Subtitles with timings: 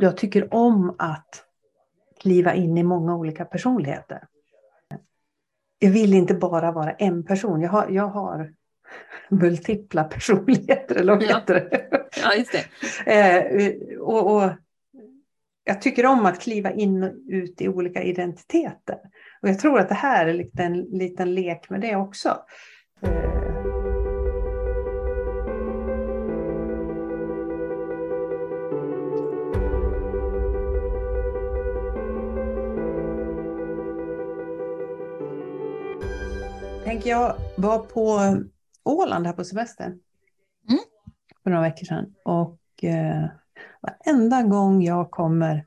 [0.00, 1.44] jag tycker om att
[2.20, 4.26] kliva in i många olika personligheter.
[5.78, 7.60] Jag vill inte bara vara en person.
[7.60, 8.52] Jag har, jag har
[9.28, 11.84] multipla personligheter, eller vad heter det?
[12.22, 13.12] Ja, just det.
[13.12, 14.50] Eh, och, och,
[15.64, 18.98] jag tycker om att kliva in och ut i olika identiteter.
[19.42, 22.38] Och jag tror att det här är en liten, lek med det också.
[36.98, 38.36] Eh, Tänk, jag var på
[38.84, 39.86] Åland här på semester.
[39.86, 40.80] Mm.
[41.42, 42.14] För några veckor sedan.
[42.24, 43.26] Och eh,
[43.80, 45.66] varenda gång jag kommer...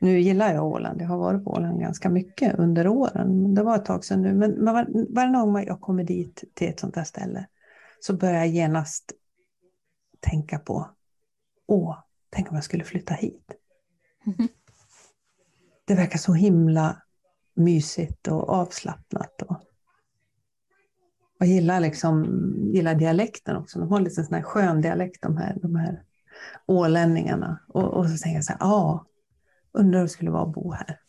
[0.00, 1.02] Nu gillar jag Åland.
[1.02, 3.54] Jag har varit på Åland ganska mycket under åren.
[3.54, 4.34] Det var ett tag sedan nu.
[4.34, 7.46] Men var, varje gång jag kommer dit till ett sånt här ställe
[8.00, 9.12] så börjar jag genast
[10.20, 10.90] tänka på
[11.66, 11.98] Åh,
[12.30, 13.52] tänk om jag skulle flytta hit.
[14.26, 14.48] Mm.
[15.84, 17.02] Det verkar så himla
[17.54, 19.42] mysigt och avslappnat.
[19.42, 19.60] Och
[21.44, 22.24] jag gillar, liksom,
[22.72, 23.78] gillar dialekten också.
[23.78, 26.02] De har lite sån här skön dialekt de här, de här
[26.66, 27.60] ålänningarna.
[27.68, 29.06] Och, och så tänker jag så här, ja,
[29.72, 31.00] undrar hur det skulle vara att bo här.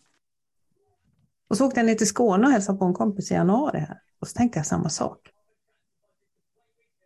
[1.47, 4.01] Och så åkte jag ner till Skåne och hälsade på en kompis i januari här.
[4.19, 5.29] Och så tänkte jag samma sak.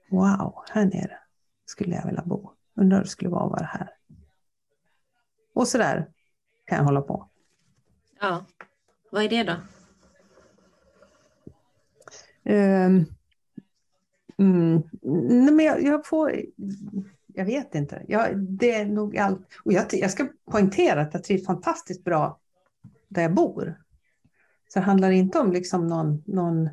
[0.09, 1.17] Wow, här nere
[1.65, 2.51] skulle jag vilja bo.
[2.75, 3.89] Undrar hur det skulle vara att vara här.
[5.53, 6.11] Och så där
[6.65, 7.29] kan jag hålla på.
[8.19, 8.45] Ja,
[9.11, 9.55] vad är det då?
[12.51, 13.05] Um,
[14.39, 14.83] mm,
[15.55, 16.41] men jag, jag, får...
[17.27, 18.05] Jag vet inte.
[18.07, 19.47] Jag, det är nog allt.
[19.63, 22.39] Och jag, jag ska poängtera att jag trivs fantastiskt bra
[23.07, 23.77] där jag bor.
[24.73, 26.69] Så det handlar inte om liksom någon, någon,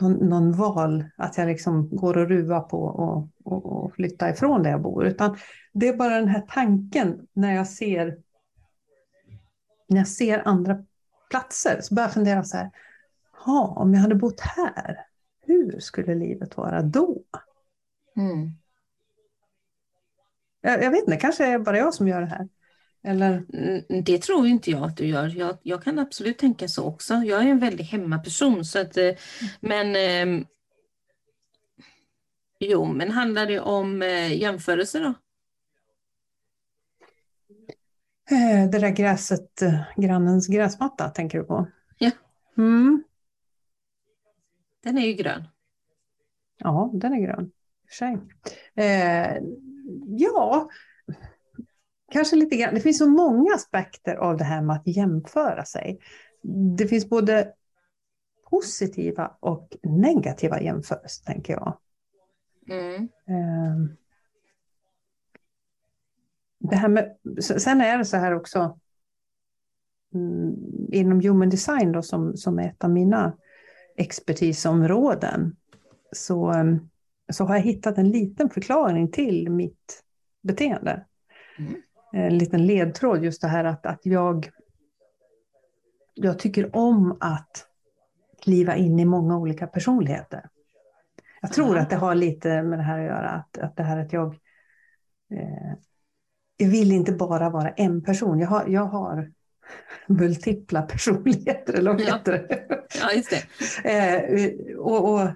[0.00, 4.62] någon, någon val, att jag liksom går och ruvar på och, och, och flytta ifrån
[4.62, 5.06] där jag bor.
[5.06, 5.36] Utan
[5.72, 8.18] det är bara den här tanken när jag ser,
[9.88, 10.84] när jag ser andra
[11.30, 11.80] platser.
[11.80, 12.70] Så börjar jag fundera så här,
[13.44, 15.06] ha, om jag hade bott här,
[15.46, 17.22] hur skulle livet vara då?
[18.16, 18.50] Mm.
[20.60, 22.48] Jag, jag, vet inte, kanske är det bara jag som gör det här.
[23.04, 23.44] Eller?
[23.52, 25.32] Mm, det tror inte jag att du gör.
[25.36, 27.14] Jag, jag kan absolut tänka så också.
[27.14, 28.64] Jag är en väldigt hemmaperson.
[28.64, 29.12] Så att, eh,
[29.60, 30.46] men eh,
[32.58, 35.14] Jo, men handlar det om eh, jämförelser då?
[38.30, 41.66] Eh, det där gräset, eh, grannens gräsmatta tänker du på?
[41.98, 42.10] Ja.
[42.58, 43.04] Mm.
[44.86, 45.48] Den är ju grön.
[46.58, 47.52] Ja, den är grön.
[47.98, 48.20] För.
[48.74, 49.36] Eh,
[50.06, 50.68] ja,
[52.12, 52.74] kanske lite grann.
[52.74, 55.98] Det finns så många aspekter av det här med att jämföra sig.
[56.78, 57.52] Det finns både
[58.50, 61.78] positiva och negativa jämförelser, tänker jag.
[62.68, 63.08] Mm.
[63.28, 63.96] Eh,
[66.58, 68.78] det här med, sen är det så här också
[70.14, 70.54] mm,
[70.92, 73.36] inom human design då, som, som är ett av mina
[73.96, 75.56] expertisområden
[76.12, 76.88] så, um,
[77.32, 80.02] så har jag hittat en liten förklaring till mitt
[80.42, 81.04] beteende.
[81.58, 81.82] Mm.
[82.12, 84.50] En liten ledtråd, just det här att, att jag,
[86.14, 87.66] jag tycker om att
[88.42, 90.48] kliva in i många olika personligheter.
[91.40, 91.82] Jag tror mm.
[91.82, 94.34] att det har lite med det här att göra, att, att det här att jag
[95.30, 95.78] eh,
[96.56, 98.38] jag vill inte bara vara en person.
[98.38, 99.32] Jag har, jag har
[100.06, 102.66] multipla personligheter, eller vad heter det?
[103.00, 103.90] Ja, just det.
[103.90, 105.28] Eh, och, och,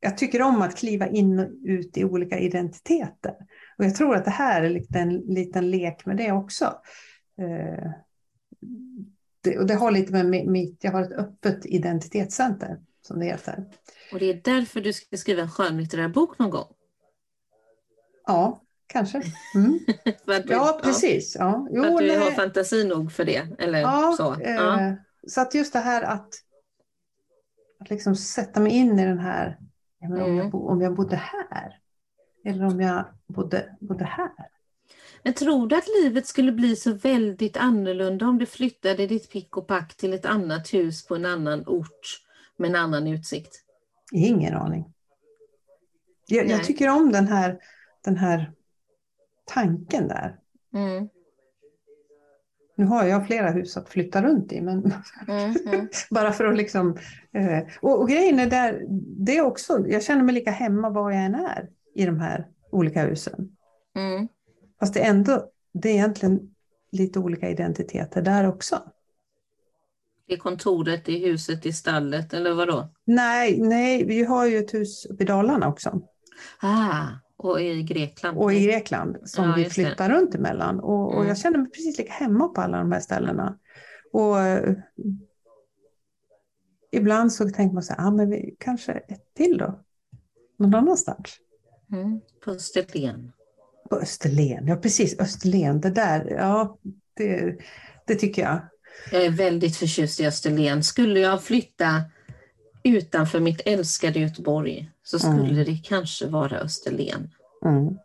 [0.00, 3.34] jag tycker om att kliva in och ut i olika identiteter.
[3.78, 6.64] Och jag tror att det här är en liten, liten lek med det också.
[7.38, 7.90] Eh,
[9.42, 13.64] det, och det har lite med mitt, jag har ett öppet identitetscenter som det heter.
[14.12, 16.72] Och det är därför du ska skriva en skönlitterär bok någon gång?
[18.26, 19.22] Ja, kanske.
[19.54, 19.78] Mm.
[20.26, 21.36] du, ja, precis.
[21.38, 21.68] Ja.
[21.70, 22.16] Jo, för att du nej.
[22.16, 23.48] har fantasi nog för det?
[23.58, 24.34] Eller ja, så.
[24.40, 24.96] Eh, ja.
[25.26, 26.28] så att just det här att,
[27.80, 29.58] att liksom sätta mig in i den här,
[30.04, 30.22] mm.
[30.22, 31.78] om, jag, om jag bodde här,
[32.44, 34.48] eller om jag bodde, bodde här.
[35.22, 39.56] Men tror du att livet skulle bli så väldigt annorlunda om du flyttade ditt pick
[39.56, 42.20] och pack till ett annat hus på en annan ort
[42.56, 43.64] med en annan utsikt?
[44.12, 44.94] Ingen aning.
[46.26, 47.58] Jag, jag tycker om den här,
[48.04, 48.52] den här
[49.44, 50.36] tanken där.
[50.74, 51.08] Mm.
[52.76, 54.92] Nu har jag flera hus att flytta runt i, men
[55.28, 55.88] mm, mm.
[56.10, 56.98] bara för att liksom...
[57.32, 58.84] Eh, och, och, grejen är där,
[59.24, 62.46] det är också, jag känner mig lika hemma var jag än är i de här
[62.70, 63.56] olika husen.
[63.96, 64.28] Mm.
[64.80, 66.54] Fast det är ändå, det är egentligen
[66.92, 68.82] lite olika identiteter där också.
[70.26, 72.88] I kontoret, i huset, i stallet eller vad då?
[73.04, 76.00] Nej, nej, vi har ju ett hus uppe i Dalarna också.
[76.60, 77.06] Ah,
[77.44, 78.38] Och i Grekland.
[78.38, 80.14] Och i Grekland som ja, vi flyttar det.
[80.14, 80.80] runt emellan.
[80.80, 81.18] Och, mm.
[81.18, 83.58] och jag känner mig precis lika hemma på alla de här ställena.
[84.12, 84.74] Och uh,
[86.92, 89.80] ibland så tänker man så här, ah, men vi, kanske ett till då?
[90.58, 91.38] Någon annanstans.
[91.92, 92.20] Mm.
[92.44, 93.32] På Österlen.
[93.90, 96.78] På Österlen, ja precis, Österlen, det där, ja,
[97.14, 97.58] det,
[98.06, 98.60] det tycker jag.
[99.12, 100.82] Jag är väldigt förtjust i Österlen.
[100.82, 102.02] Skulle jag flytta
[102.84, 105.64] utanför mitt älskade Göteborg så skulle mm.
[105.64, 107.30] det kanske vara Österlen.
[107.64, 107.98] Mm.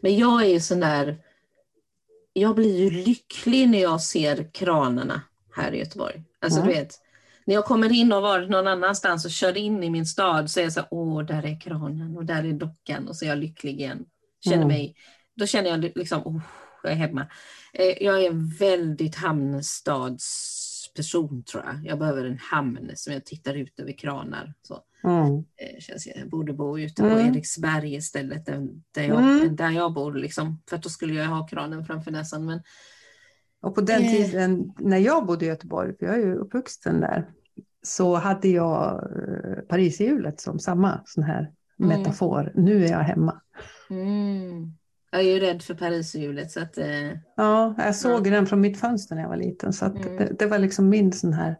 [0.00, 1.18] Men jag är ju sån där,
[2.32, 5.22] jag blir ju lycklig när jag ser kranarna
[5.52, 6.22] här i Göteborg.
[6.40, 6.72] Alltså mm.
[6.72, 7.00] du vet,
[7.44, 10.60] när jag kommer in och varit någon annanstans och kör in i min stad så
[10.60, 13.38] är jag så åh, där är kranen och där är dockan och så är jag
[13.38, 14.04] lycklig igen.
[14.44, 14.68] Känner mm.
[14.68, 14.96] mig,
[15.36, 16.40] då känner jag liksom, oh,
[16.82, 17.26] jag är hemma.
[17.72, 19.14] Eh, jag är en väldigt
[20.96, 21.84] hamnstadsperson tror jag.
[21.84, 24.54] Jag behöver en hamn som jag tittar ut över kranar.
[24.62, 24.80] Så.
[25.04, 25.36] Mm.
[25.36, 27.34] Eh, känns jag borde bo ute på mm.
[27.34, 29.56] Eriksberg istället, där jag, mm.
[29.56, 30.14] där jag bor.
[30.14, 30.62] Liksom.
[30.70, 32.46] För då skulle jag ha kranen framför näsan.
[32.46, 32.60] Men,
[33.62, 34.10] och på den eh.
[34.10, 37.30] tiden när jag bodde i Göteborg, för jag är ju uppvuxen där,
[37.82, 39.10] så hade jag
[39.68, 41.98] Pariserhjulet som samma sån här mm.
[41.98, 42.52] metafor.
[42.54, 43.40] Nu är jag hemma.
[43.90, 44.76] Mm.
[45.16, 46.50] Jag är ju rädd för Pariserhjulet.
[46.50, 48.30] Så att, eh, ja, jag såg ja.
[48.30, 49.72] den från mitt fönster när jag var liten.
[49.72, 50.16] Så mm.
[50.16, 51.56] det, det, var liksom min sån här...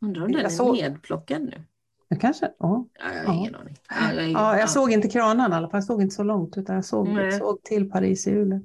[0.00, 0.76] Undrar om den är såg...
[0.76, 1.62] nedplockad nu?
[2.08, 2.50] Ja, kanske.
[2.58, 2.86] Ja.
[2.98, 3.76] ja jag har ingen aning.
[3.88, 5.78] Ja, jag, ja, jag såg inte kranarna i alla fall.
[5.78, 6.56] Jag såg inte så långt.
[6.56, 8.62] Utan jag såg, jag såg till Pariserhjulet.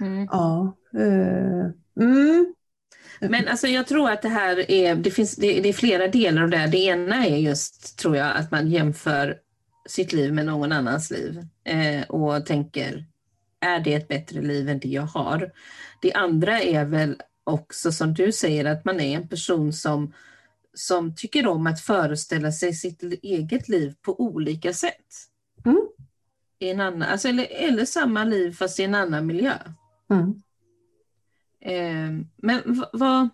[0.00, 0.28] Mm.
[0.30, 0.76] Ja.
[0.94, 1.70] Uh,
[2.00, 2.54] mm.
[3.20, 6.42] Men alltså jag tror att det här är, det finns, det, det, är flera delar
[6.42, 6.68] av det här.
[6.68, 9.36] Det ena är just, tror jag, att man jämför
[9.86, 13.06] sitt liv med någon annans liv eh, och tänker,
[13.64, 15.52] är det ett bättre liv än det jag har?
[16.00, 20.12] Det andra är väl också som du säger att man är en person som,
[20.74, 25.06] som tycker om att föreställa sig sitt eget liv på olika sätt.
[25.64, 25.88] Mm.
[26.58, 29.58] I en annan, alltså, eller, eller samma liv fast i en annan miljö.
[30.10, 30.42] Mm.
[31.60, 33.28] Eh, men vad...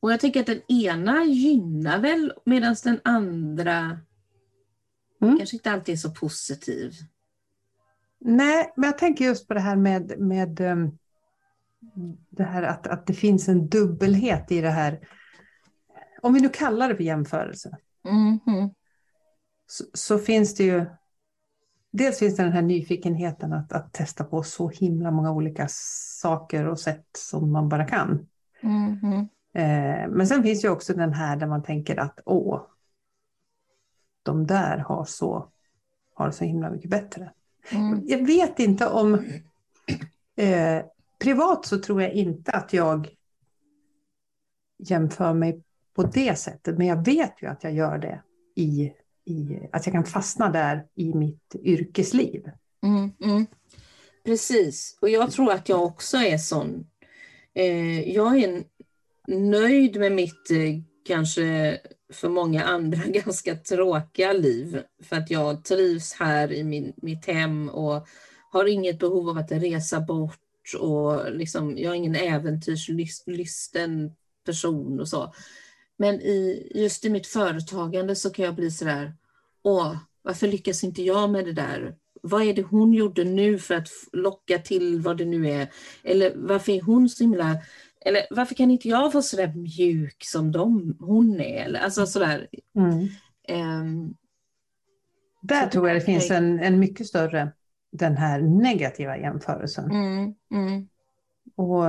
[0.00, 4.00] Och jag tycker att den ena gynnar väl medan den andra
[5.22, 5.38] mm.
[5.38, 6.94] kanske inte alltid är så positiv.
[8.20, 10.98] Nej, men jag tänker just på det här med, med um,
[12.30, 15.08] det här att, att det finns en dubbelhet i det här.
[16.22, 17.76] Om vi nu kallar det för jämförelse.
[18.08, 18.70] Mm.
[19.66, 20.86] Så, så, finns det ju.
[21.90, 25.66] Dels finns det den här nyfikenheten att, att testa på så himla många olika
[26.20, 28.26] saker och sätt som man bara kan.
[28.62, 29.28] Mm.
[29.54, 32.62] Eh, men sen finns det också den här där man tänker att åh,
[34.22, 35.48] de där har så,
[36.14, 37.32] har så himla mycket bättre.
[37.70, 38.02] Mm.
[38.06, 39.14] Jag vet inte om...
[40.36, 40.82] Eh,
[41.18, 43.08] privat så tror jag inte att jag
[44.78, 45.62] jämför mig
[45.94, 46.78] på det sättet.
[46.78, 48.22] Men jag vet ju att jag gör det
[48.54, 48.92] i,
[49.24, 52.50] i att jag kan fastna där i mitt yrkesliv.
[52.82, 53.46] Mm, mm.
[54.24, 56.86] Precis, och jag tror att jag också är sån.
[57.54, 58.64] Eh, jag är
[59.26, 61.78] nöjd med mitt eh, kanske
[62.12, 64.82] för många andra ganska tråkiga liv.
[65.02, 68.06] För att jag trivs här i min, mitt hem och
[68.50, 70.40] har inget behov av att resa bort.
[70.78, 74.12] Och liksom, jag är ingen äventyrslysten
[74.44, 75.34] person och så.
[75.96, 79.14] Men i, just i mitt företagande så kan jag bli sådär,
[79.62, 81.94] åh, varför lyckas inte jag med det där?
[82.22, 85.72] Vad är det hon gjorde nu för att locka till vad det nu är?
[86.02, 87.58] Eller varför är hon så himla
[88.00, 91.64] eller varför kan inte jag vara sådär mjuk som de, hon är?
[91.64, 92.48] Eller, alltså sådär.
[92.76, 93.08] Mm.
[93.82, 94.16] Um,
[95.42, 97.52] Där så tror jag det finns en, en mycket större,
[97.92, 99.90] den här negativa jämförelsen.
[99.90, 100.88] Mm, mm.
[101.56, 101.84] Och,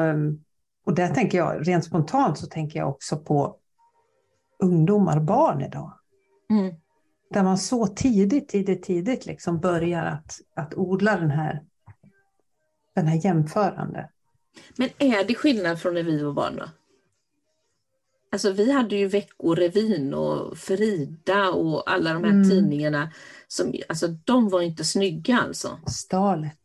[0.86, 3.56] och där tänker jag, rent spontant så tänker jag också på
[4.60, 5.94] ungdomar, barn idag.
[6.50, 6.76] Mm.
[7.30, 11.64] Där man så tidigt, tidigt, tidigt liksom börjar att, att odla den här,
[12.96, 14.10] den här jämförande.
[14.76, 16.70] Men är det skillnad från när vi var barn då?
[18.32, 22.50] Alltså vi hade ju Veckorevyn och Frida och alla de här mm.
[22.50, 23.12] tidningarna.
[23.48, 25.80] Som, alltså de var inte snygga alltså.
[25.88, 26.60] Stalet.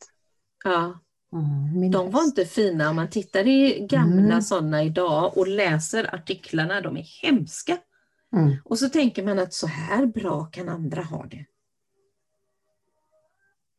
[0.64, 1.00] Ja.
[1.32, 2.90] Mm, de var inte fina.
[2.90, 4.42] Om man tittar i gamla mm.
[4.42, 7.78] sådana idag och läser artiklarna, de är hemska.
[8.36, 8.56] Mm.
[8.64, 11.46] Och så tänker man att så här bra kan andra ha det.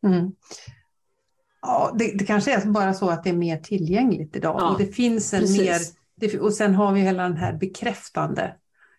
[0.07, 0.31] Mm.
[1.67, 4.55] Ja, det, det, kanske är bara så att det är mer tillgängligt idag.
[4.59, 5.59] Ja, och det finns en precis.
[5.59, 5.77] mer...
[6.15, 8.41] Det, och sen har vi hela den här bekräftande.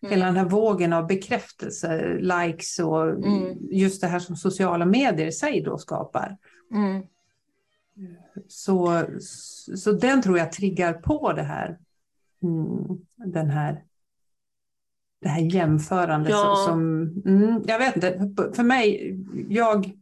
[0.02, 0.10] Mm.
[0.10, 3.58] Hela den här vågen av bekräftelse, likes och mm.
[3.70, 6.36] just det här som sociala medier i sig då skapar.
[6.72, 7.02] Mm.
[8.48, 9.02] Så,
[9.76, 11.78] så den tror jag triggar på det här.
[12.42, 13.82] Mm, den här
[15.20, 16.30] det här jämförandet.
[16.30, 16.64] Ja.
[16.68, 19.16] Som, mm, jag vet inte, för mig,
[19.48, 19.92] jag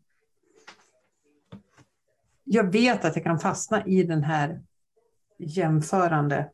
[2.44, 4.62] jag vet att jag kan fastna i den här
[5.38, 6.50] jämförande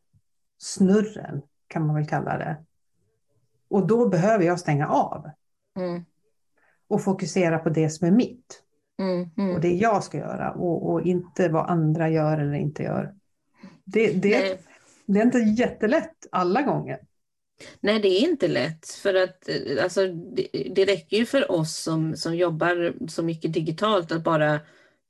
[0.57, 2.65] snurren, kan man väl kalla det.
[3.69, 5.29] Och då behöver jag stänga av.
[5.75, 6.05] Mm.
[6.87, 8.63] Och fokusera på det som är mitt.
[8.99, 9.55] Mm, mm.
[9.55, 10.51] Och det jag ska göra.
[10.51, 13.13] Och, och inte vad andra gör eller inte gör.
[13.83, 14.61] Det, det,
[15.05, 16.99] det är inte jättelätt alla gånger.
[17.79, 18.89] Nej, det är inte lätt.
[18.89, 23.53] För att eh, alltså, det, det räcker ju för oss som, som jobbar så mycket
[23.53, 24.59] digitalt att bara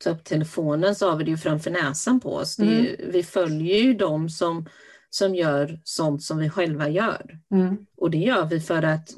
[0.03, 2.60] ta upp telefonen så har vi det ju framför näsan på oss.
[2.60, 4.70] Är ju, vi följer ju dem som,
[5.10, 7.39] som gör sånt som vi själva gör.
[7.51, 7.86] Mm.
[7.98, 9.10] Och det gör vi för att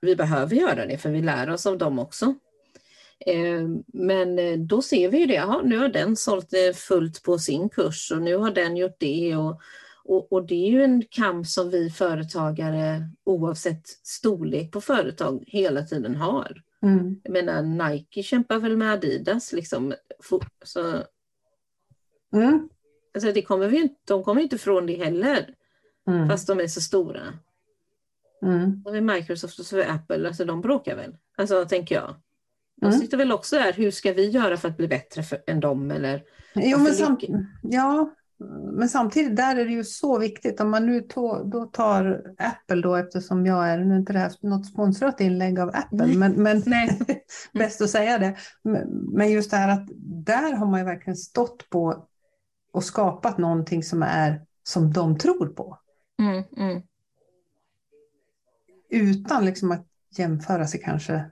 [0.00, 2.34] vi behöver göra det, för vi lär oss av dem också.
[3.26, 7.22] Eh, Men eh, då ser vi ju det, Jaha, nu har den sålt eh, fullt
[7.22, 9.36] på sin kurs och nu har den gjort det.
[9.36, 9.60] Och,
[10.12, 15.82] och, och det är ju en kamp som vi företagare, oavsett storlek på företag, hela
[15.82, 16.62] tiden har.
[16.82, 17.20] Mm.
[17.22, 19.94] Jag menar, Nike kämpar väl med Adidas, liksom.
[20.64, 21.02] Så,
[22.34, 22.68] Mm.
[23.14, 25.54] alltså det kommer vi inte, de kommer inte ifrån det heller,
[26.08, 26.28] Mm.
[26.28, 27.20] fast de är så stora.
[28.42, 28.82] Mm.
[28.84, 31.16] Med Microsoft och så är Apple, alltså de bråkar väl?
[31.36, 32.14] Alltså tänker jag.
[32.80, 32.98] De Mm.
[33.00, 35.90] sitter väl också där, hur ska vi göra för att bli bättre för, än dem?
[35.90, 36.22] Eller,
[36.54, 37.18] Jo, men, sam
[37.62, 38.14] ja,
[38.72, 40.60] men samtidigt där är det ju så viktigt.
[40.60, 41.06] Om man nu
[41.44, 45.58] då tar Apple då, eftersom jag är, nu är inte det här något sponsrat inlägg
[45.60, 46.16] av Apple, Nej.
[46.16, 46.98] men, men Nej.
[47.52, 48.36] bäst att säga det.
[48.62, 49.88] Men men just det här att
[50.24, 52.08] där har man ju verkligen stått på
[52.72, 55.78] och skapat någonting som är som de tror på.
[56.18, 56.82] Mm, mm,
[58.90, 61.30] Utan liksom att jämföra sig kanske.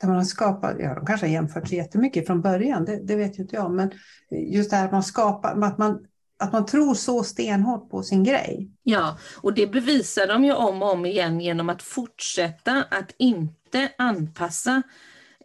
[0.00, 3.16] Där man har skapat, ja de kanske har jämfört sig jättemycket från början, det, det
[3.16, 3.70] vet ju inte jag.
[3.70, 3.90] Men
[4.30, 6.06] just det här att man skapar, att man,
[6.38, 8.70] att man tror så stenhårt på sin grej.
[8.82, 13.88] Ja, och det bevisar de ju om och om igen genom att fortsätta att inte
[13.98, 14.82] anpassa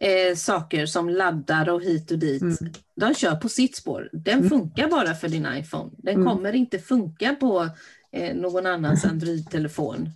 [0.00, 2.42] eh, saker som laddar och hit och dit.
[2.42, 2.56] Mm.
[2.96, 4.08] De kör på sitt spår.
[4.12, 4.48] Den Mm.
[4.50, 5.90] funkar bara för din iPhone.
[5.98, 6.26] Den Mm.
[6.26, 7.68] kommer inte funka på
[8.12, 10.10] eh, någon annans Android-telefon.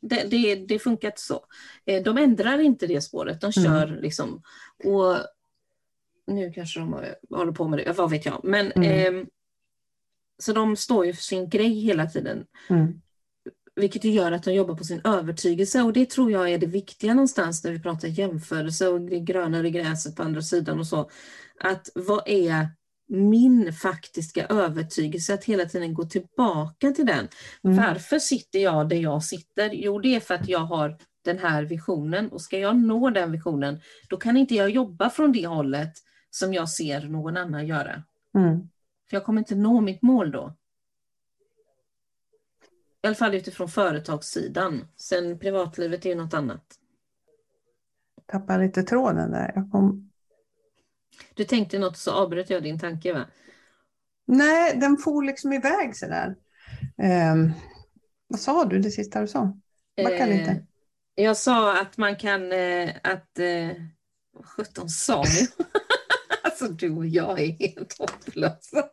[0.00, 1.44] Det, det, det funkar inte så.
[1.86, 3.40] Eh, de ändrar inte det spåret.
[3.40, 4.42] De kör liksom.
[4.84, 5.16] Och
[6.26, 8.40] nu kanske de håller på med det, vad vet jag.
[8.44, 9.16] Men Mm.
[9.16, 9.26] ehm,
[10.38, 12.44] så de står ju för sin grej hela tiden.
[12.68, 13.00] Mm.
[13.76, 17.14] Vilket gör att de jobbar på sin övertygelse och det tror jag är det viktiga
[17.14, 21.10] någonstans när vi pratar jämförelse och det grönare gräset på andra sidan och så.
[21.60, 22.68] Att vad är
[23.08, 25.34] min faktiska övertygelse?
[25.34, 27.28] Att hela tiden gå tillbaka till den.
[27.64, 27.76] Mm.
[27.76, 29.70] Varför sitter jag där jag sitter?
[29.72, 33.32] Jo, det är för att jag har den här visionen och ska jag nå den
[33.32, 35.92] visionen då kan inte jag jobba från det hållet
[36.30, 38.02] som jag ser någon annan göra.
[38.34, 38.68] Mm.
[39.10, 40.54] För jag kommer inte nå mitt mål då.
[43.02, 44.84] I alla fall utifrån företagssidan.
[44.96, 46.64] Sen privatlivet är ju något annat.
[48.26, 49.52] Tappade lite tråden där.
[49.54, 50.07] Jag kom...
[51.34, 53.26] Du tänkte något så avbröt jag din tanke va?
[54.26, 56.34] Nej, den for liksom iväg sådär.
[57.32, 57.52] Um,
[58.26, 59.58] vad sa du det sista du sa?
[60.04, 60.50] Backa lite.
[60.50, 63.70] Eh, jag sa att man kan, eh, att, eh,
[64.32, 65.66] vad sjutton sa jag?
[66.42, 68.88] alltså du och jag är helt hopplösa.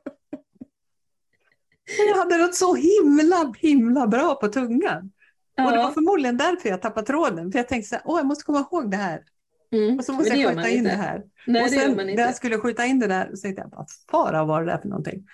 [2.07, 5.11] Jag hade något så himla, himla bra på tungan.
[5.57, 5.91] Och det var Ja.
[5.93, 7.51] förmodligen därför jag tappade tråden.
[7.51, 9.23] För jag tänkte så här, åh jag måste komma ihåg det här.
[9.71, 10.89] Mm, Och så måste jag skjuta in inte.
[10.89, 11.23] det här.
[11.47, 14.45] Nej, och sen när jag skulle skjuta in det där så tänkte jag, vad fara
[14.45, 15.27] var det där för någonting?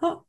[0.00, 0.24] Ja.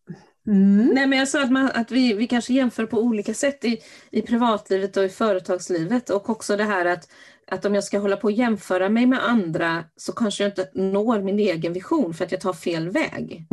[0.47, 0.91] Mm.
[0.93, 3.77] Nej, men jag sa att, man, att vi, vi kanske jämför på olika sätt i,
[4.11, 7.11] i privatlivet och i företagslivet och också det här att,
[7.47, 10.69] att om jag ska hålla på och jämföra mig med andra så kanske jag inte
[10.73, 13.47] når min egen vision för att jag tar fel väg.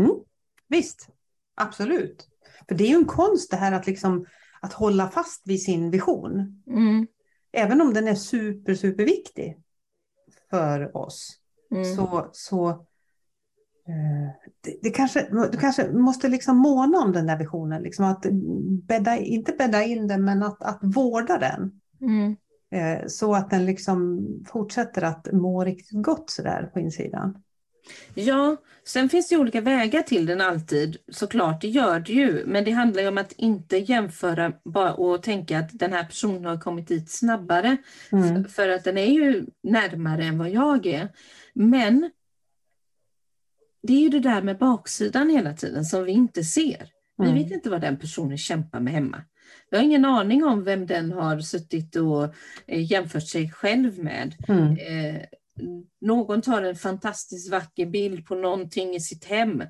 [0.69, 1.09] Visst,
[1.57, 2.26] absolut.
[2.69, 4.26] För det är ju en konst det här att, liksom,
[4.61, 6.62] att hålla fast vid sin vision.
[6.67, 7.07] Mm,
[7.52, 9.57] Även om den är super, super viktig
[10.50, 11.38] för oss.
[11.71, 12.69] mm, Så, så
[13.88, 14.30] eh,
[14.61, 17.83] det, det kanske, du kanske måste liksom måna om den där visionen.
[17.83, 18.26] Liksom att
[18.83, 21.80] bädda, inte bädda in den, men att, att vårda den.
[22.00, 22.37] mm.
[22.73, 27.42] Eh, så att den liksom fortsätter att må riktigt gott sådär på insidan.
[28.15, 30.97] Ja, sen finns det olika vägar till den alltid.
[31.09, 32.47] Såklart, det gör det ju.
[32.47, 36.61] Men det handlar om att inte jämföra bara och tänka att den här personen har
[36.61, 37.77] kommit dit snabbare.
[38.13, 38.45] Mm.
[38.45, 41.09] För att den är ju närmare än vad jag är.
[41.55, 42.11] Men
[43.83, 46.89] det är ju det där med baksidan hela tiden som vi inte ser.
[47.19, 47.35] Vi Mm.
[47.43, 49.23] vet inte vad den personen kämpar med hemma.
[49.71, 52.25] Vi har ingen aning om vem den har suttit och
[52.67, 54.35] eh, jämfört sig själv med.
[54.49, 54.77] Mm.
[56.00, 59.62] Någon tar en fantastiskt vacker bild på någonting i sitt hem.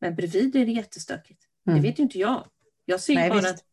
[0.00, 1.42] Men bredvid är det jättestökigt.
[1.66, 1.82] Mm.
[1.82, 2.46] Det vet ju inte jag.
[2.84, 3.64] Jag ser Nej, bara visst.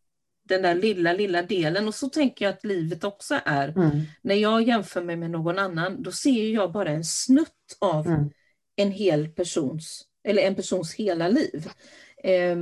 [0.44, 3.68] den där lilla, lilla delen och så tänker jag att livet också är.
[3.70, 4.02] Mm.
[4.22, 8.30] När jag jämför mig med någon annan, då ser jag bara en snutt av Mm.
[8.76, 11.70] en hel persons, eller en persons hela liv.
[12.24, 12.56] Eh,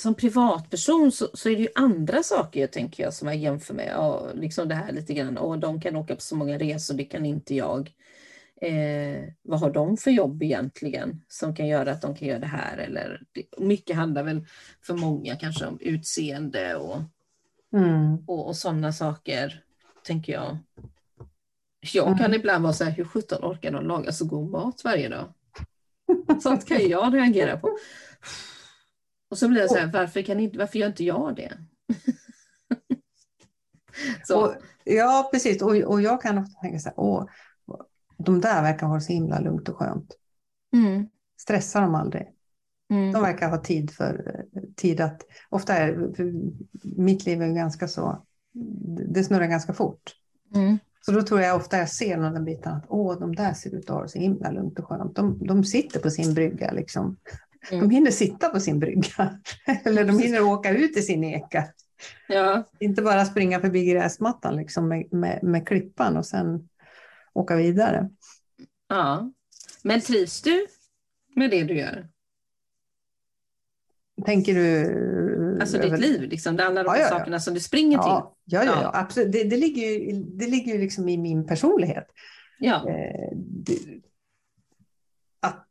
[0.00, 3.74] som privatperson så, så, är det ju andra saker jag tänker jag som jag jämför
[3.74, 3.88] med.
[3.94, 7.04] Ja, liksom det här lite grann, och de kan åka på så många resor, det
[7.04, 7.92] kan inte jag.
[8.60, 12.46] Eh, vad har de för jobb egentligen som kan göra att de kan göra det
[12.46, 12.76] här?
[12.76, 14.46] Eller, det, mycket handlar väl
[14.82, 17.00] för många kanske om utseende och,
[17.72, 18.16] mm.
[18.26, 19.64] och, och sådana saker,
[20.02, 20.58] tänker jag.
[21.80, 22.40] Jag kan mm.
[22.40, 25.32] ibland vara så här, hur sjutton orkar de laga så god mat varje dag?
[26.42, 27.78] Sånt kan jag reagera på.
[29.30, 31.52] Och så blir det så här, varför, kan inte, varför gör inte jag det?
[34.34, 34.54] och,
[34.84, 35.62] ja, precis.
[35.62, 37.24] Och, och jag kan ofta tänka så här, åh,
[38.18, 40.16] de där verkar ha det så himla lugnt och skönt.
[40.72, 41.08] Mm.
[41.40, 42.26] Stressar de aldrig.
[42.90, 43.12] Mm.
[43.12, 44.44] De verkar ha tid för
[44.76, 46.12] tid att, ofta är
[46.82, 48.24] mitt liv är ganska så,
[49.08, 50.14] det snurrar ganska fort.
[50.54, 50.78] Mm.
[51.00, 53.74] Så då tror jag ofta jag ser någon den biten att åh, de där ser
[53.74, 55.16] ut att ha det så himla lugnt och skönt.
[55.16, 57.16] De, de sitter på sin brygga liksom.
[57.70, 57.88] Mm.
[57.88, 59.38] De hinner sitta på sin brygga.
[59.84, 61.64] Eller de hinner åka ut i sin eka.
[62.28, 62.64] Ja.
[62.80, 66.68] Inte bara springa förbi gräsmattan liksom med, med, med klippan och sen
[67.34, 68.08] åka vidare.
[68.88, 69.32] Ja,
[69.82, 70.66] men trivs du
[71.34, 72.08] med det du gör?
[74.26, 75.58] Tänker du?
[75.60, 78.54] Alltså ditt liv, liksom, alla de ja, ja, sakerna som du springer ja, till?
[78.56, 78.90] Ja, ja, ja.
[78.94, 79.32] absolut.
[79.32, 82.06] Det, det, ligger ju, det ligger ju liksom i min personlighet.
[82.58, 82.88] Ja.
[82.88, 83.78] Eh, det,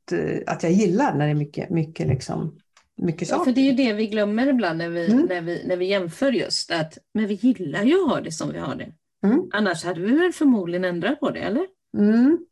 [0.08, 2.60] att, eh, att jag gillar när det är mycket, mycket, liksom,
[2.96, 3.40] mycket saker.
[3.40, 5.26] Ja, för det är ju det vi glömmer ibland när vi, mm.
[5.26, 8.52] när vi, när vi jämför just att men vi gillar ju att ha det som
[8.52, 8.94] vi har det.
[9.24, 9.50] Mm.
[9.54, 11.68] Annars hade vi väl förmodligen ändrat på det, eller?
[11.98, 12.46] Mm.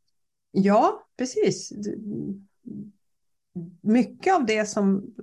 [0.51, 1.73] Ja, precis.
[3.81, 5.15] Mycket av det som,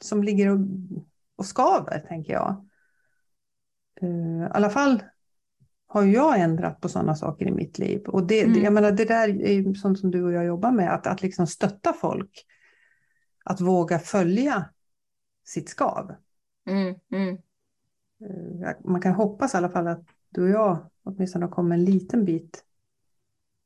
[0.00, 0.58] som ligger och,
[1.36, 2.64] och skaver, tänker jag.
[4.02, 5.02] Uh, I alla fall
[5.88, 8.00] har jag ändrat på sådana saker i mitt liv.
[8.06, 8.64] Och det, mm.
[8.64, 11.46] jag menar, det där är sånt som du och jag jobbar med, att, att liksom
[11.46, 12.44] stötta folk.
[13.44, 14.64] Att våga följa
[15.44, 16.14] sitt skav.
[16.66, 16.94] Mm.
[17.12, 17.38] Mm.
[18.22, 21.84] Uh, man kan hoppas i alla fall att du och jag åtminstone har kommit en
[21.84, 22.64] liten bit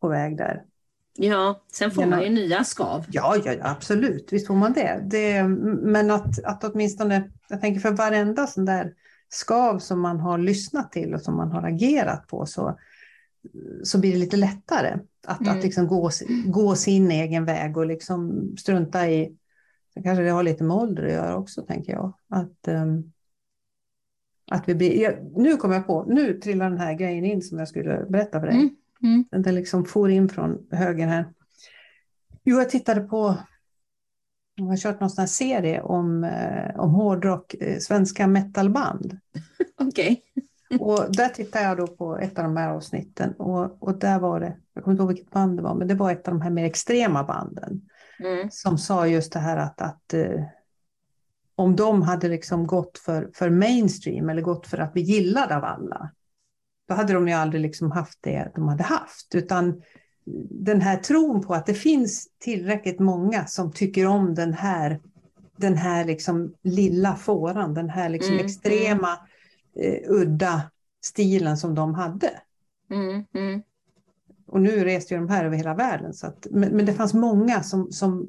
[0.00, 0.64] på väg där.
[1.14, 3.04] Ja, sen får man ju nya skav.
[3.08, 5.04] Ja, ja, ja, absolut, visst får man det.
[5.10, 5.42] det
[5.82, 8.94] men att, att åtminstone, jag tänker för varenda sån där
[9.32, 12.78] skav som man har lyssnat till och som man har agerat på så,
[13.82, 15.58] så blir det lite lättare att, mm.
[15.58, 16.10] att liksom gå,
[16.46, 19.36] gå sin egen väg och liksom strunta i,
[19.94, 22.12] så kanske det har lite med ålder att göra också tänker jag.
[22.28, 23.12] Att, um,
[24.50, 27.58] att vi blir, jag, nu kommer jag på, nu trillar den här grejen in som
[27.58, 28.56] jag skulle berätta för dig.
[28.56, 28.76] Mm.
[29.02, 29.44] Mm.
[29.44, 31.32] Den liksom for in från höger här.
[32.44, 33.36] Jo, jag tittade på,
[34.54, 39.18] jag har kört någon sån här serie om, eh, om hårdrock, eh, svenska metalband.
[39.80, 40.22] Okej.
[40.70, 40.78] Okay.
[40.78, 44.40] och där tittade jag då på ett av de här avsnitten och, och där var
[44.40, 46.40] det, jag kommer inte ihåg vilket band det var, men det var ett av de
[46.40, 47.80] här mer extrema banden.
[48.20, 48.50] Mm.
[48.50, 50.42] Som sa just det här att, att eh,
[51.54, 55.64] om de hade liksom gått för, för mainstream eller gått för att bli gillade av
[55.64, 56.10] alla,
[56.88, 59.34] då hade de ju aldrig liksom haft det de hade haft.
[59.34, 59.82] Utan
[60.50, 65.00] den här tron på att det finns tillräckligt många som tycker om den här,
[65.56, 68.46] den här liksom lilla fåran, den här liksom mm.
[68.46, 69.18] extrema,
[69.76, 70.62] eh, udda
[71.04, 72.30] stilen som de hade.
[72.90, 73.24] Mm.
[73.34, 73.62] Mm.
[74.46, 76.14] Och nu reste ju de här över hela världen.
[76.14, 78.28] Så att, men, men det fanns många som, som,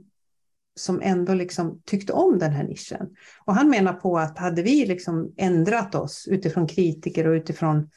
[0.76, 3.16] som ändå liksom tyckte om den här nischen.
[3.46, 7.90] Och han menar på att hade vi liksom ändrat oss utifrån kritiker och utifrån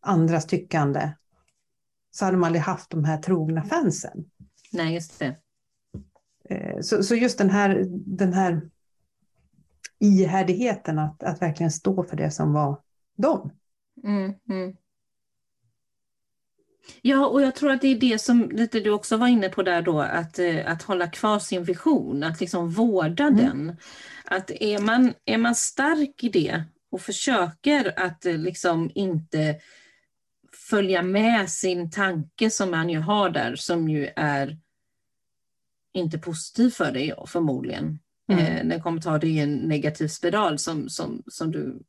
[0.00, 1.12] andras tyckande
[2.10, 4.24] så hade man aldrig haft de här trogna fansen.
[4.72, 5.36] Nej, just det.
[6.50, 8.70] Eh, så, så just den här, den här
[9.98, 12.80] ihärdigheten att, att verkligen stå för det som var
[13.16, 13.50] dem.
[14.04, 14.76] Mm, mm.
[17.02, 19.62] Ja, och jag tror att det är det som lite du också var inne på
[19.62, 23.36] där då, att, eh, att hålla kvar sin vision, att liksom vårda mm.
[23.36, 23.76] den.
[24.24, 29.56] Att är man, är man stark i det och försöker att eh, liksom inte
[30.70, 34.58] följa med sin tanke som man ju har där, som ju är
[35.92, 37.98] inte positiv för dig förmodligen.
[38.28, 38.44] Mm.
[38.44, 41.82] Eh, den kommer ta dig i en negativ spiral som, som, som du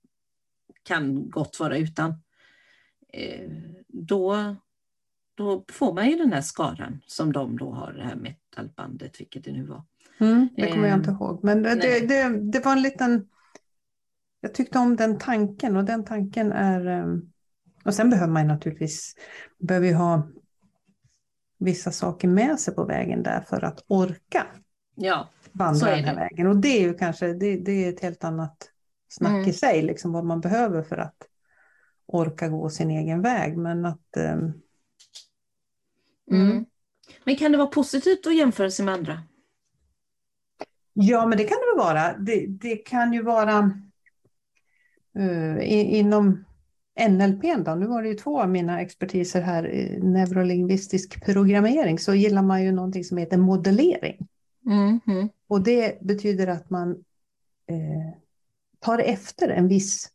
[0.83, 2.13] kan gott vara utan.
[3.13, 3.49] Eh,
[3.87, 4.55] då,
[5.35, 9.43] då får man ju den här skaran som de då har, det här metalbandet, vilket
[9.43, 9.83] det nu var.
[10.17, 13.29] Mm, det kommer jag inte eh, ihåg, men det, det, det, var en liten...
[14.41, 17.31] Jag tyckte om den tanken och den tanken är um,
[17.85, 19.15] och sen behöver man naturligtvis
[19.59, 20.27] behöver ha
[21.59, 24.47] vissa saker med sig på vägen där för att orka
[24.95, 26.47] ja, vandra den här vägen.
[26.47, 28.69] Och det är ju kanske det, det är ett helt annat
[29.09, 29.49] snack mm.
[29.49, 31.17] i sig, liksom vad man behöver för att
[32.05, 33.57] orka gå sin egen väg.
[33.57, 34.17] Men att...
[34.17, 34.61] Um,
[36.31, 36.65] mm.
[37.23, 39.23] Men kan det vara positivt att jämföra sig med andra?
[40.93, 42.17] Ja, men det kan det väl vara.
[42.17, 43.71] Det, det kan ju vara
[45.19, 46.45] uh, inom
[47.09, 49.63] NLP, då, nu var det ju två av mina expertiser här,
[50.01, 54.27] neurolingvistisk programmering, så gillar man ju någonting som heter modellering.
[54.65, 55.29] Mm, mm.
[55.47, 56.91] Och det betyder att man
[57.67, 58.13] eh,
[58.79, 60.09] tar efter en viss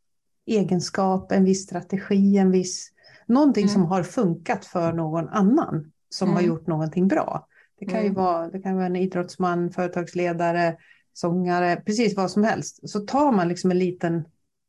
[0.47, 2.91] egenskap, en viss strategi, en viss,
[3.27, 3.73] någonting mm.
[3.73, 6.49] som har funkat för någon annan som har mm.
[6.49, 7.49] gjort någonting bra.
[7.79, 8.15] Det kan ju mm.
[8.15, 10.77] vara, det kan vara en idrottsman, företagsledare,
[11.13, 12.91] sångare, precis vad som helst.
[12.91, 14.25] Så tar man liksom en liten,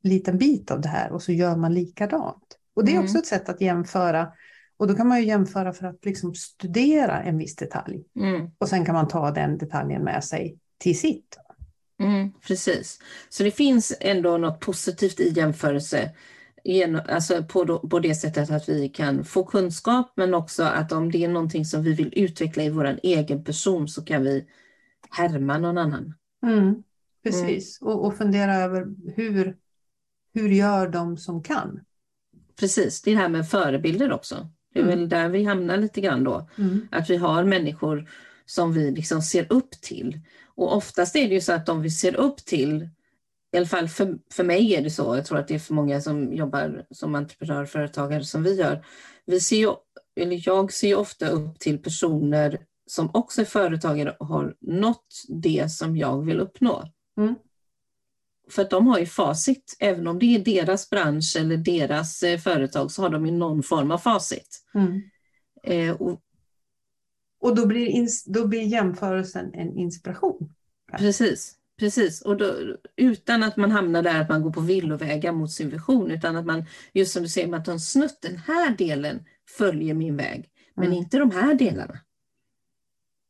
[0.05, 2.57] liten bit av det här och så gör man likadant.
[2.75, 3.19] Och det är också mm.
[3.19, 4.31] ett sätt att jämföra.
[4.77, 8.03] Och då kan man ju jämföra för att liksom studera en viss detalj.
[8.19, 8.51] Mm.
[8.57, 11.37] Och sen kan man ta den detaljen med sig till sitt.
[11.99, 12.99] Mm, precis.
[13.29, 16.11] Så det finns ändå något positivt i jämförelse.
[17.09, 21.23] Alltså på, på det sättet att vi kan få kunskap men också att om det
[21.23, 24.45] är någonting som vi vill utveckla i vår egen person så kan vi
[25.11, 26.13] härma någon annan.
[26.43, 26.83] Mm,
[27.23, 27.93] precis, mm.
[27.93, 29.57] Och, och fundera över hur,
[30.35, 31.79] hur gör de som kan?
[32.59, 34.49] Precis, det är det här med förebilder också.
[34.73, 34.99] Det är mm.
[34.99, 36.49] väl där vi hamnar lite grann då.
[36.57, 36.87] Mm.
[36.91, 38.09] Att vi har människor
[38.45, 40.19] som vi liksom ser upp till.
[40.55, 42.89] Och oftast är det ju så att de vi ser upp till,
[43.53, 45.73] i alla fall för, för mig är det så, jag tror att det är för
[45.73, 48.85] många som jobbar som entreprenörföretagare som vi gör.
[49.25, 49.73] Vi ser ju,
[50.19, 55.07] eller jag ser ju ofta upp till personer som också är företagare och har nått
[55.27, 56.83] det som jag vill uppnå.
[57.17, 57.35] Mm.
[58.49, 62.39] För att de har ju facit, även om det är deras bransch eller deras eh,
[62.39, 64.65] företag så har de ju någon form av facit.
[64.73, 65.01] Mm.
[65.63, 66.21] Eh, och,
[67.41, 70.53] och då blir, då blir jämförelsen en inspiration.
[70.97, 72.21] Precis, precis.
[72.21, 72.55] Och då,
[72.95, 76.45] utan att man hamnar där att man går på villovägar mot sin vision, utan att
[76.45, 79.25] man, just som du säger, tar en snutt, den här delen
[79.57, 80.97] följer min väg, men Mm.
[80.97, 81.99] inte de här delarna.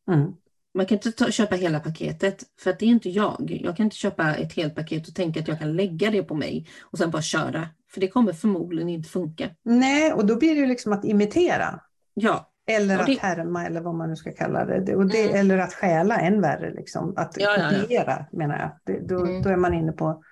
[0.07, 0.33] Mm.
[0.75, 3.59] Man kan inte ta, köpa hela paketet, för att det är inte jag.
[3.63, 6.35] Jag kan inte köpa ett helt paket och tänka att jag kan lägga det på
[6.35, 7.67] mig och sen bara köra.
[7.93, 9.49] För det kommer förmodligen inte funka.
[9.63, 11.79] Nej, och då blir det ju liksom att imitera.
[12.13, 14.95] Ja, Eller det- att härma eller vad man nu ska kalla det.
[14.95, 15.35] och det Mm.
[15.35, 16.73] Eller att stjäla, än värre.
[16.73, 17.13] Liksom.
[17.17, 17.81] Att Ja, ja, ja.
[17.81, 18.71] kopiera menar jag.
[18.83, 19.41] Det, då, Mm.
[19.41, 20.23] då är man inne på...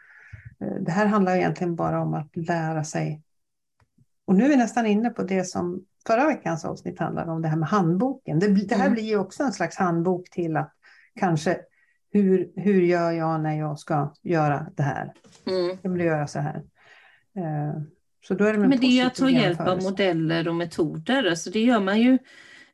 [0.62, 3.22] eh, Det här handlar egentligen bara om att lära sig.
[4.28, 7.48] Och nu är vi nästan inne på det som förra veckans avsnitt handlade om, det
[7.48, 8.40] här med handboken.
[8.40, 8.94] Det, det här Mm.
[8.94, 10.74] blir ju också en slags handbok till att
[11.20, 11.58] kanske
[12.12, 15.14] hur, hur gör jag när jag ska göra det här?
[15.48, 15.78] mm.
[15.82, 16.64] Jag vill göra så här.
[17.38, 17.82] Eh,
[18.28, 21.30] Så då är det Men det är ju att ta hjälp av modeller och metoder.
[21.30, 22.18] Alltså det gör man ju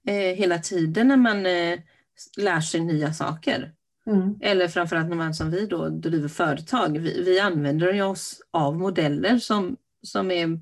[0.07, 1.79] eh, hela tiden när man eh,
[2.37, 3.73] lär sig nya saker.
[4.07, 4.39] Mm.
[4.41, 6.97] Eller framförallt när man som vi då driver företag.
[6.99, 10.59] Vi, vi använder ju oss av modeller som, som är,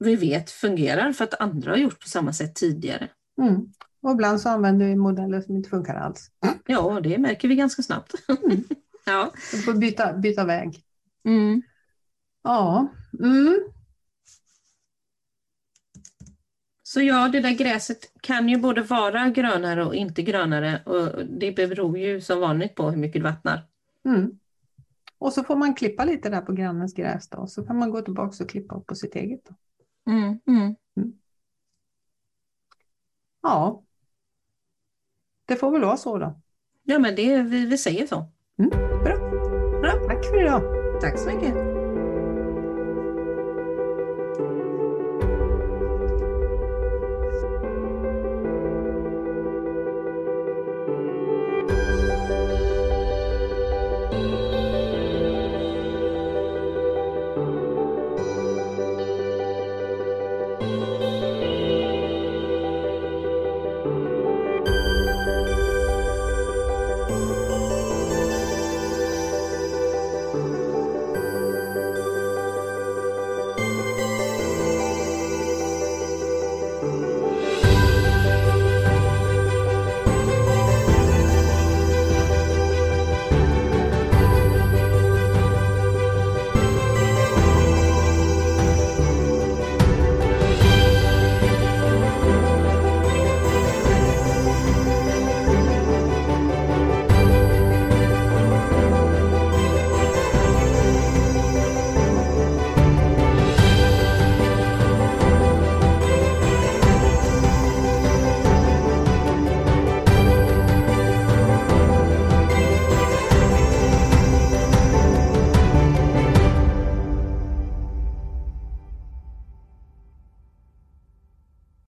[0.00, 3.08] vi vet fungerar för att andra har gjort på samma sätt tidigare.
[3.42, 3.72] Mm.
[4.02, 6.30] Och ibland så använder vi modeller som inte funkar alls.
[6.66, 8.14] Ja, det märker vi ganska snabbt.
[8.28, 8.64] Mm.
[9.06, 9.32] ja.
[9.52, 10.84] Vi får byta, byta väg.
[11.24, 11.62] Mm.
[12.42, 12.88] Ja.
[13.18, 13.60] Mm.
[16.82, 21.52] Så ja, det där gräset kan ju både vara grönare och inte grönare och det
[21.52, 23.66] beror ju som vanligt på hur mycket du vattnar.
[24.04, 24.38] Mm.
[25.18, 27.46] Och så får man klippa lite där på grannens gräs då.
[27.46, 29.40] Så kan man gå tillbaka och klippa upp på sitt eget.
[29.48, 29.54] Då.
[30.10, 30.76] Mm, mm.
[33.42, 33.82] Ja.
[35.46, 36.40] Det får väl vara så då.
[36.82, 38.26] Ja, men det, vi, vi säger så.
[39.04, 40.08] Bra.
[40.08, 40.62] Tack för idag.
[41.00, 41.69] Tack så mycket.